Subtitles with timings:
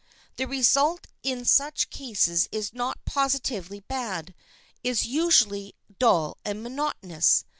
[0.37, 4.33] The result in such cases if not positively bad
[4.83, 7.45] is usually dull and monotonous.